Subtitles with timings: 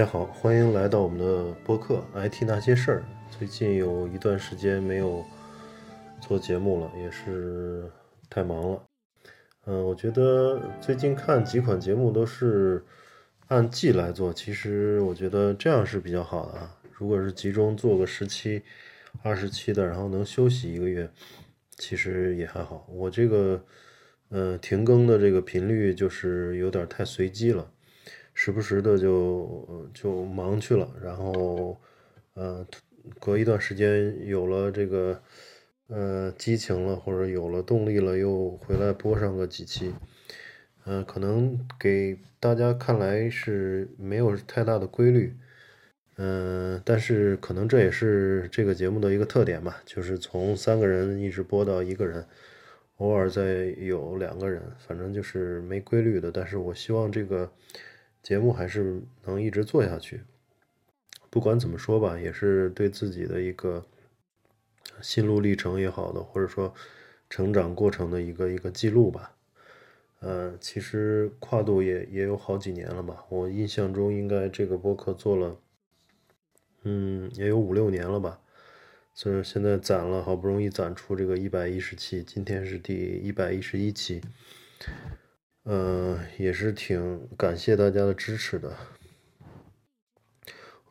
[0.00, 3.04] 大家好，欢迎来到我们的播客《IT 那些事儿》。
[3.38, 5.22] 最近有一段时间没有
[6.22, 7.84] 做节目了，也是
[8.30, 8.82] 太忙了。
[9.66, 12.82] 嗯，我觉得最近看几款节目都是
[13.48, 16.74] 按季来做，其实我觉得这样是比较好的啊。
[16.94, 18.62] 如果是集中做个十七、
[19.22, 21.10] 二十七的，然后能休息一个月，
[21.76, 22.86] 其实也还好。
[22.88, 23.62] 我这个，
[24.30, 27.70] 呃，停更的这个频率就是有点太随机了。
[28.42, 31.78] 时不时的就就忙去了，然后，
[32.32, 32.66] 呃，
[33.18, 35.22] 隔一段时间有了这个，
[35.88, 39.92] 呃，激情了或者有了动力了，又回来播上个几期，
[40.86, 45.34] 嗯，可能给大家看来是没有太大的规律，
[46.16, 52.26] 嗯，但是可能这也是这个节目的一个特点吧，就是从三个人一直播到一个人，
[52.96, 57.52] 偶尔再有两个人，反正就是没规律的，但是我希望这个。
[58.22, 60.22] 节目还是能一直做下去，
[61.30, 63.86] 不管怎么说吧，也是对自己的一个
[65.00, 66.74] 心路历程也好的，或者说
[67.28, 69.36] 成长过程的一个一个记录吧。
[70.20, 75.58] 呃，其实跨度也也有好几年了吧，我印象中应该这个播客做了，
[76.82, 78.38] 嗯，也有五六年了吧。
[79.14, 84.20] 所以现在攒了，好不容易攒出这个一百一十期，今天是第一百一十一期。
[85.64, 88.74] 嗯，也是挺感谢大家的支持的。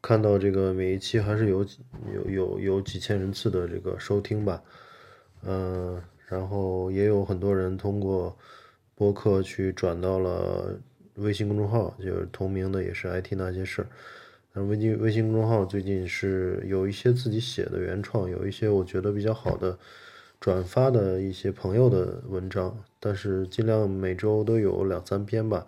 [0.00, 1.66] 看到这个每一期还是有
[2.12, 4.62] 有有有几千人次的这个收听吧，
[5.42, 8.36] 嗯，然后也有很多人通过
[8.94, 10.78] 播客去转到了
[11.14, 13.88] 微信公众号，就是同名的，也是 IT 那些事儿。
[14.52, 19.78] 那微信微信公众号最近是有一些自己写的原创，有一些我觉得比较好的。
[20.40, 25.66] 转发的一些朋友的文章，但是尽量每周都有两三篇吧，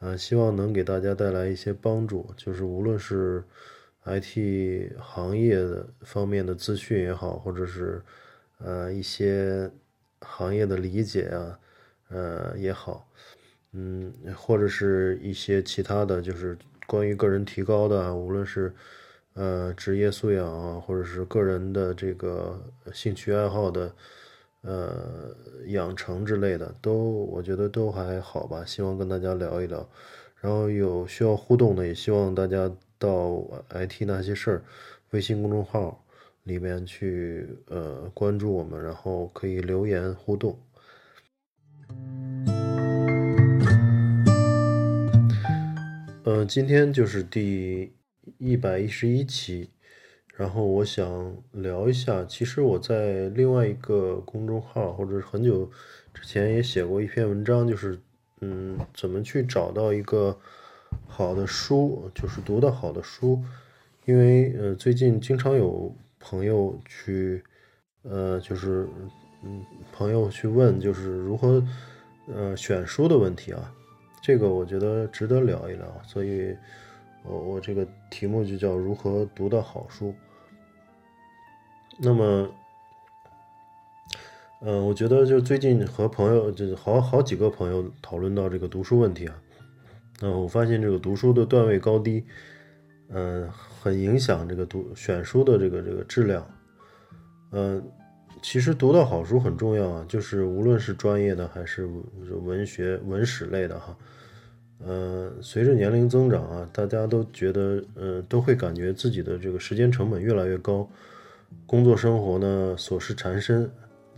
[0.00, 3.44] 啊，希望能给大家带来一些帮助，就是无论是
[4.04, 8.02] IT 行业的方面的资讯也好，或者是
[8.58, 9.70] 呃一些
[10.20, 11.58] 行业的理解啊，
[12.08, 13.08] 呃也好，
[13.72, 18.74] 嗯，或者是一些其他的就是关于个人提高的，无论是。
[19.36, 22.58] 呃，职业素养啊，或者是个人的这个
[22.90, 23.92] 兴趣爱好的，
[24.62, 25.28] 呃，
[25.66, 28.64] 养成之类的，都我觉得都还好吧。
[28.64, 29.86] 希望跟大家聊一聊，
[30.40, 34.64] 然后有需要互动的，也希望大家到 IT 那些事儿
[35.10, 36.02] 微信公众号
[36.44, 40.58] 里面去呃关注我们，然后可以留言互动。
[46.24, 47.92] 嗯，今天就是第。
[48.38, 49.68] 一百一十一期，
[50.34, 55.70] 然后我想聊一下，其实我在另外一个公众号，或者很久
[56.12, 57.98] 之前也写过一篇文章，就是
[58.40, 60.38] 嗯，怎么去找到一个
[61.06, 63.42] 好的书，就是读的好的书，
[64.04, 67.42] 因为呃，最近经常有朋友去，
[68.02, 68.86] 呃，就是
[69.42, 71.64] 嗯，朋友去问，就是如何
[72.26, 73.74] 呃选书的问题啊，
[74.20, 76.56] 这个我觉得值得聊一聊，所以。
[77.28, 80.14] 我我这个题目就叫如何读到好书。
[81.98, 82.48] 那么，
[84.60, 89.42] 嗯，我觉得就最近和朋友，就是好好几个朋友讨论到这个读书问题啊。
[90.20, 92.24] 嗯，我发现这个读书的段位高低，
[93.08, 96.46] 嗯，很影响这个读选书的这个这个质量。
[97.52, 97.82] 嗯，
[98.42, 101.88] 其实读到好书很重要啊，就是无论是专业的还是
[102.44, 103.96] 文学文史类的哈。
[104.84, 110.88] 呃，随着年龄增长啊，大家都觉得，呃，都会感觉自己的这个时间成本越来越高，
[111.66, 113.70] 工作生活呢琐事缠身，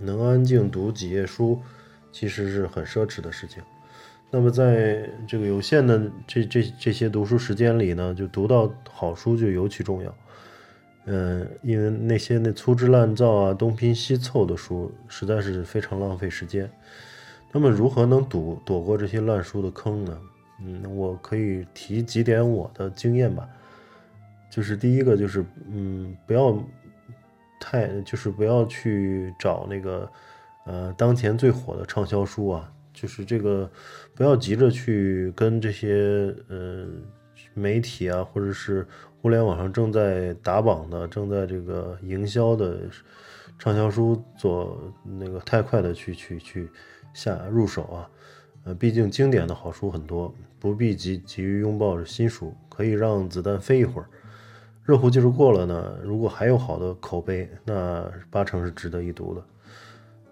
[0.00, 1.60] 能安静读几页书，
[2.10, 3.62] 其实是很奢侈的事情。
[4.32, 10.14] 那么在这个有限的这这这些读书时间里呢，就读到好书就尤其重要。
[11.06, 16.70] 嗯，因为那些那粗制滥造啊、东拼西凑的书，实在是非常浪费时间。
[17.52, 20.16] 那么如何能躲躲过这些烂书的坑呢？
[20.62, 23.48] 嗯，我可以提几点我的经验吧，
[24.50, 26.56] 就是第一个就是，嗯，不要
[27.58, 30.10] 太，就是不要去找那个，
[30.66, 33.70] 呃，当前最火的畅销书啊，就是这个，
[34.14, 36.86] 不要急着去跟这些，呃，
[37.54, 38.86] 媒体啊，或者是
[39.22, 42.80] 互联网上正在打榜的、正在这个营销的
[43.58, 46.68] 畅销书做那个太快的去去去
[47.12, 48.08] 下入手啊。
[48.64, 54.08] 呃，毕竟经典的好书很多，不必急急于拥抱新书，可以让子弹飞一会儿。
[54.84, 59.44] 热乎劲儿过了呢，如果还有好的口碑，那八成是值得一读的。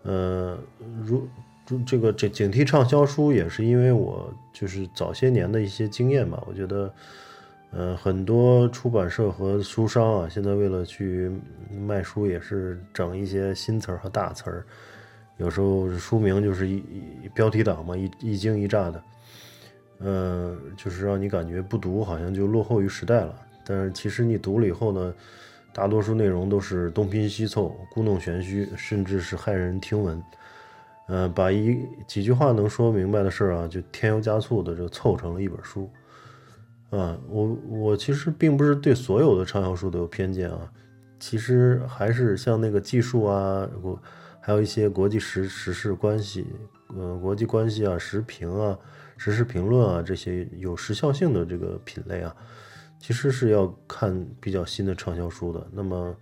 [0.02, 0.58] 呃，
[1.04, 1.28] 如
[1.86, 6.42] 这个这警惕畅销书，也是因为我就是早些年的一些经验吧。
[6.46, 6.94] 我觉得，
[7.70, 11.30] 呃，很多出版社和书商啊，现在为了去
[11.86, 14.66] 卖书，也是整一些新词儿和大词儿，
[15.38, 16.82] 有时候书名就是一
[17.32, 19.02] 标题党嘛，一一惊一乍的，
[20.00, 23.34] 呃，就是让你感觉不读好像就落后于时代了。
[23.64, 25.14] 但是其实你读了以后呢，
[25.72, 30.22] 大多数内容都是东拼西凑、故弄玄虚，甚至是骇人听闻。
[31.06, 35.88] 呃，把一几句话能说明白的事儿啊，就添油加醋的就凑成了一本书。
[36.90, 40.70] 啊，我我其实并不是对所有的畅销书都有偏见啊，
[41.20, 43.98] 其实还是像那个技术啊，我
[44.48, 46.46] 还有一些国际时时事关系，
[46.96, 48.78] 呃，国际关系啊，时评啊，
[49.18, 52.34] 时事评论啊，这些有时效性的这个品类啊，
[52.98, 55.68] 其实是要看比较新的畅销书的。
[55.70, 56.16] 那么，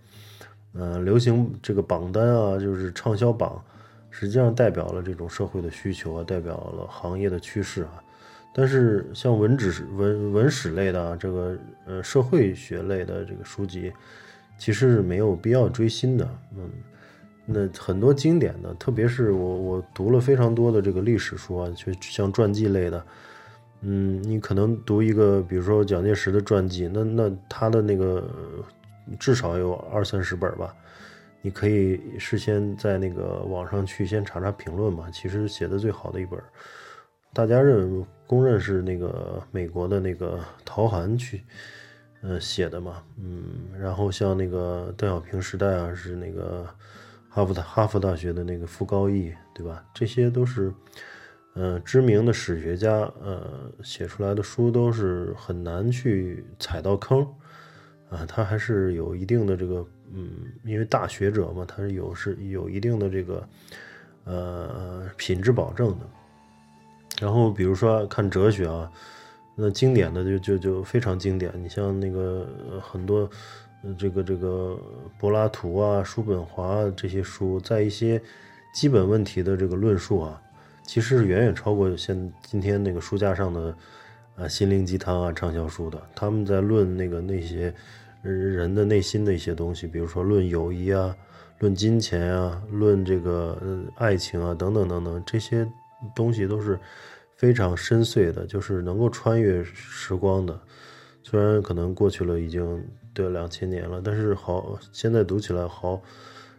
[0.73, 3.63] 呃，流行这个榜单啊，就是畅销榜，
[4.09, 8.03] 实际上代表了这种社会的需求啊，代表了行业的趋势啊。
[8.53, 13.93] 但是像文史文文史类的啊这个呃社会学类的这个书籍，
[14.57, 16.29] 其实是没有必要追新的。
[16.57, 16.69] 嗯，
[17.49, 23.03] 那很多经典的，特别是我我读了非常多的这个历史书啊，就像传记类的。
[23.81, 28.27] 嗯，你可能读一个，比如说蒋介石的传记，那那他的那个
[29.17, 30.75] 至少有二三十本吧，
[31.41, 35.09] 你可以事先在那个网上去先查查评论嘛。
[35.11, 36.37] 其实写的最好的一本。
[37.33, 41.43] 大家认公认是那个美国的那个陶涵去，
[42.23, 46.67] 呃写的嘛，嗯，然后像那个邓小平时代啊，是那个
[47.37, 49.85] 哈佛大哈佛大学的那个傅高义，对吧？
[49.93, 50.73] 这些都是，
[51.53, 57.21] 呃，知名的史学家，呃，写出来的书都是很难去踩到坑，
[58.09, 60.31] 啊，他还是有一定的这个，嗯，
[60.63, 63.47] 因为大学者嘛，他是有是有一定的这个，
[64.23, 66.09] 呃，品质保证的。
[67.21, 68.91] 然后比如说看哲学啊，
[69.53, 71.53] 那经典的就就就非常经典。
[71.61, 72.49] 你像那个
[72.81, 73.29] 很多，
[73.95, 74.79] 这个这个
[75.19, 78.21] 柏拉图啊、叔本华这些书，在一些
[78.73, 80.41] 基本问题的这个论述啊，
[80.83, 83.75] 其实是远远超过现今天那个书架上的
[84.35, 86.01] 啊心灵鸡汤啊畅销书的。
[86.15, 87.73] 他们在论那个那些
[88.21, 91.15] 人的内心的一些东西，比如说论友谊啊、
[91.59, 93.57] 论金钱啊、论这个
[93.95, 95.67] 爱情啊等等等等这些。
[96.15, 96.79] 东西都是
[97.37, 100.61] 非常深邃的，就是能够穿越时光的。
[101.23, 105.99] 虽然可能过去了已经对两千年了，但是好，现在读起来好，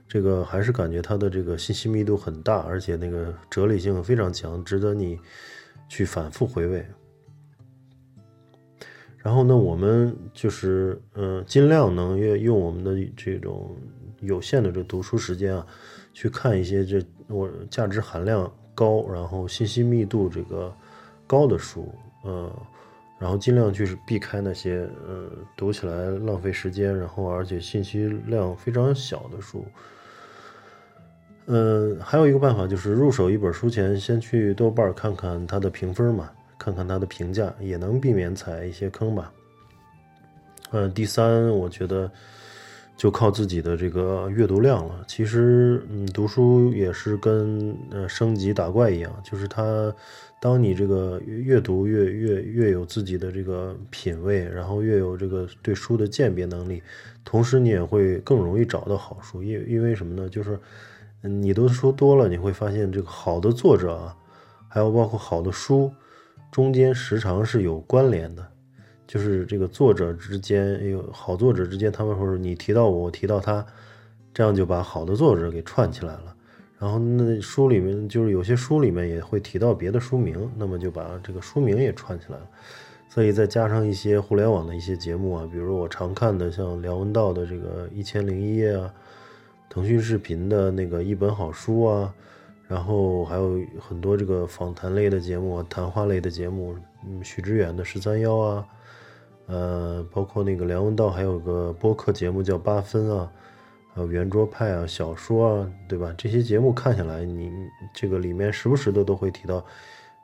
[0.08, 5.16] 这个还是感觉它的这个信息密度很大，而且那个哲理性非常强，值得你
[5.88, 6.84] 去反复回味。
[9.18, 13.76] 然后呢，我们就是嗯，尽量能用用我们的这种
[14.20, 15.64] 有限的这读书时间啊，
[16.12, 18.52] 去看一些这我价值含量。
[18.78, 20.72] 高，然后信息密度这个
[21.26, 21.92] 高的书，
[22.24, 22.48] 嗯，
[23.18, 29.66] 然后尽量就是避开那些，呃，读起来浪费时间，然后而且信息量非常小的书。
[31.46, 39.32] 嗯，还有一个办法就是入手一本书前，先去豆瓣看看它的评分嘛，看看它的评价，也能避免踩一些坑吧。
[40.70, 42.10] 嗯，第三，我觉得。
[42.98, 45.04] 就靠自己的这个阅读量了。
[45.06, 49.94] 其实，嗯，读书也是跟呃升级打怪一样，就是它，
[50.40, 56.82] 当你这个阅读越越越有自己的这个品味，然后越有这个对书的鉴别能力，
[57.24, 59.44] 同时你也会更容易找到好书。
[59.44, 60.28] 因因为什么呢？
[60.28, 60.58] 就是
[61.22, 64.16] 嗯你读的书多了，你会发现这个好的作者啊，
[64.68, 65.92] 还有包括好的书，
[66.50, 68.44] 中间时常是有关联的。
[69.08, 73.64] 就是这个作者之间有好作者之间，他们或者你提到我，我提到他，
[74.34, 76.36] 这样就把好的作者给串起来了。
[76.78, 82.46] 然后那书里面就是有些书里面也会提到别的书名，那么就把这个书名也串起来了。
[83.08, 88.92] 所以再加上一些互联网的一些节目啊，比如我常看的像梁文道的这个一千零一夜啊，
[89.70, 92.14] 腾讯视频的那个一本好书啊，
[92.68, 98.68] 然后还有很多这个访谈类的节目、谈话类的节目，嗯，许知远的十三幺啊。
[99.48, 103.32] 呃，包括那个梁文道，还有个播客节目叫八分啊，
[103.94, 106.14] 还有圆桌派啊，小说啊，对吧？
[106.18, 107.50] 这些节目看下来，你
[107.94, 109.64] 这个里面时不时的都会提到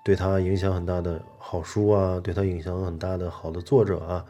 [0.05, 4.23] 对他影响很大的好书啊，对他影响很大的好的作者啊，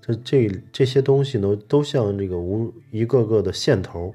[0.00, 4.14] 这这这些东西呢，都像这个无一个个的线头，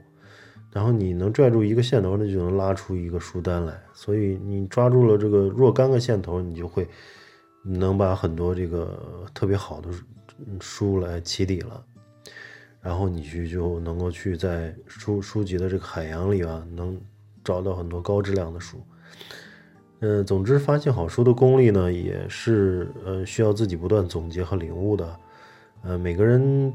[0.72, 3.78] 然后你能拽住一个线头，那就能拉出一个书单来。
[3.94, 6.88] 所以你抓住了这个若干个线头，你就会
[7.62, 8.98] 能把很多这个
[9.34, 9.90] 特别好的。
[10.60, 11.84] 书来起底了，
[12.82, 17.00] 然后你去就能够去在书书籍的这个海洋里啊，能
[17.44, 18.78] 找到很多高质量的书。
[20.00, 25.16] 嗯，总之发现好书的功力呢，也是呃需要自己不断总结和领悟的。
[25.82, 26.74] 呃，每个人，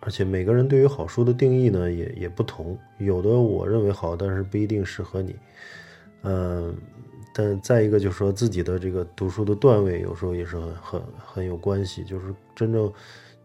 [0.00, 5.36] 而且每个人对于好书的定义呢也也不同，有的我认为好，但是不一定适合你。
[6.22, 6.76] 嗯，
[7.32, 12.92] 但再一个就是说自己的这个读书的段位有时候也是很很很有关系，就是真正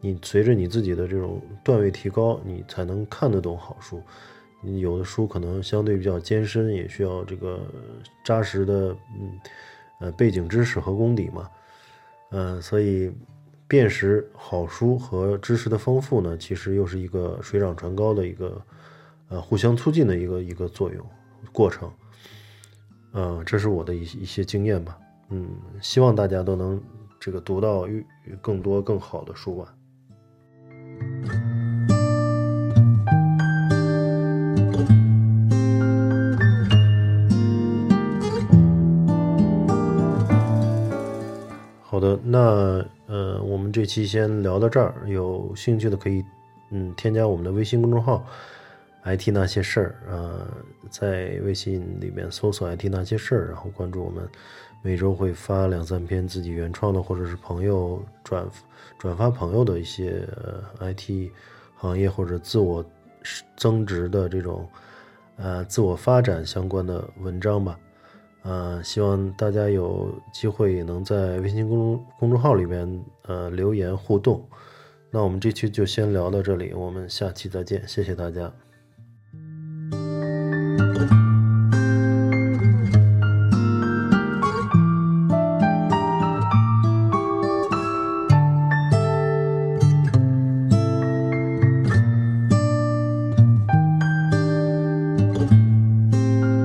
[0.01, 4.01] 你随着你自己的这种段位提高，你才能看得懂好书。
[4.61, 7.61] 你有的书可能相对比较艰深，也需要这个
[8.23, 9.39] 扎实的嗯
[9.99, 11.49] 呃背景知识和功底嘛。
[12.31, 13.11] 嗯，所以
[13.67, 18.61] 辨识好书和知识的丰富呢，其实又是一个水涨船高的一个
[19.29, 21.05] 呃互相促进的一个一个作用
[21.51, 21.89] 过程。
[23.17, 24.97] 嗯，这是我的一一些经验吧。
[25.29, 25.47] 嗯，
[25.81, 26.81] 希望大家都能
[27.17, 27.87] 这个读到
[28.41, 29.73] 更多更好的书吧。
[41.81, 44.93] 好的，那呃，我们这期先聊到这儿。
[45.07, 46.21] 有兴趣的可以
[46.71, 48.25] 嗯添加我们的微信公众号。
[49.07, 50.49] IT 那些事儿啊，
[50.89, 54.27] 在微信里面搜索 “IT 那些事儿”，然后关注我们，
[54.81, 58.45] 每周会发两三篇自己原创的，或者是朋友转
[58.97, 60.27] 转发朋友的一些
[60.79, 61.31] IT
[61.75, 62.83] 行业或者自我
[63.57, 64.67] 增值的这种
[65.37, 67.79] 呃自我发展相关的文章吧。
[68.43, 74.47] 呃，希望大家有机会也能在微信公公众号里面呃留言互动。
[75.09, 78.64] 那我们这期就先聊到这里，我们下期再见，谢谢大家。
[80.97, 81.24] Thank you